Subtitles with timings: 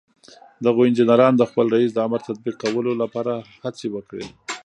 [0.65, 4.25] دغو انجنيرانو د خپل رئيس د امر تطبيقولو لپاره هڅې وکړې.